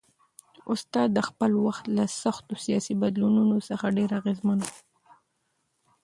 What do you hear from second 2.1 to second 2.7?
سختو